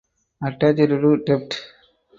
[0.43, 0.97] Attached to
[1.27, 1.59] Dept.